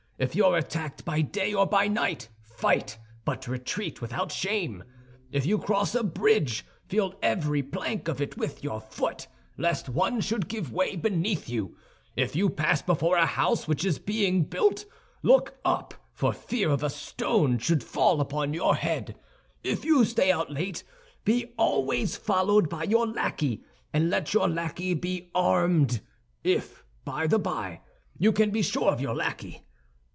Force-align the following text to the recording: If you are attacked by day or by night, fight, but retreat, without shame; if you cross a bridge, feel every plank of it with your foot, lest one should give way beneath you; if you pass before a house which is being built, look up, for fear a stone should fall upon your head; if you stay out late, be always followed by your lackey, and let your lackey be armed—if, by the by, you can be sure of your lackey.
If 0.21 0.35
you 0.35 0.45
are 0.45 0.55
attacked 0.55 1.03
by 1.03 1.21
day 1.21 1.51
or 1.51 1.65
by 1.65 1.87
night, 1.87 2.29
fight, 2.43 2.99
but 3.25 3.47
retreat, 3.47 4.03
without 4.03 4.31
shame; 4.31 4.83
if 5.31 5.47
you 5.47 5.57
cross 5.57 5.95
a 5.95 6.03
bridge, 6.03 6.63
feel 6.87 7.15
every 7.23 7.63
plank 7.63 8.07
of 8.07 8.21
it 8.21 8.37
with 8.37 8.63
your 8.63 8.79
foot, 8.79 9.25
lest 9.57 9.89
one 9.89 10.21
should 10.21 10.47
give 10.47 10.71
way 10.71 10.95
beneath 10.95 11.49
you; 11.49 11.75
if 12.15 12.35
you 12.35 12.51
pass 12.51 12.83
before 12.83 13.17
a 13.17 13.25
house 13.25 13.67
which 13.67 13.83
is 13.83 13.97
being 13.97 14.43
built, 14.43 14.85
look 15.23 15.55
up, 15.65 15.95
for 16.13 16.31
fear 16.31 16.69
a 16.71 16.89
stone 16.91 17.57
should 17.57 17.83
fall 17.83 18.21
upon 18.21 18.53
your 18.53 18.75
head; 18.75 19.15
if 19.63 19.83
you 19.83 20.05
stay 20.05 20.31
out 20.31 20.51
late, 20.51 20.83
be 21.25 21.51
always 21.57 22.15
followed 22.15 22.69
by 22.69 22.83
your 22.83 23.07
lackey, 23.07 23.63
and 23.91 24.11
let 24.11 24.35
your 24.35 24.47
lackey 24.47 24.93
be 24.93 25.31
armed—if, 25.33 26.83
by 27.03 27.25
the 27.25 27.39
by, 27.39 27.81
you 28.19 28.31
can 28.31 28.51
be 28.51 28.61
sure 28.61 28.91
of 28.91 29.01
your 29.01 29.15
lackey. 29.15 29.65